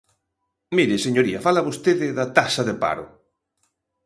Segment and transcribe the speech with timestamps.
[0.77, 3.05] Mire, señoría, fala vostede da taxa de paro.